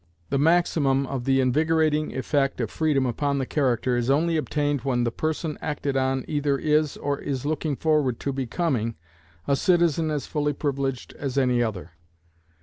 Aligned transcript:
The 0.31 0.39
maximum 0.39 1.05
of 1.05 1.25
the 1.25 1.39
invigorating 1.39 2.17
effect 2.17 2.59
of 2.59 2.71
freedom 2.71 3.05
upon 3.05 3.37
the 3.37 3.45
character 3.45 3.95
is 3.95 4.09
only 4.09 4.35
obtained 4.35 4.81
when 4.81 5.03
the 5.03 5.11
person 5.11 5.59
acted 5.61 5.95
on 5.95 6.25
either 6.27 6.57
is, 6.57 6.97
or 6.97 7.19
is 7.19 7.45
looking 7.45 7.75
forward 7.75 8.19
to 8.21 8.33
becoming, 8.33 8.95
a 9.47 9.55
citizen 9.55 10.09
as 10.09 10.25
fully 10.25 10.53
privileged 10.53 11.13
as 11.19 11.37
any 11.37 11.61
other. 11.61 11.91